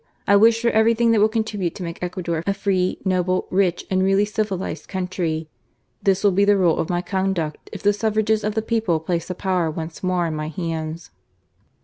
[0.27, 4.01] I wish for everything which will contribute to make Ecuador a free, noble, rich, and
[4.01, 5.47] really civilized country.
[6.01, 9.27] This will be the rule of my conduct if the suffrages of the people place
[9.27, 11.11] the powet once more in my hands."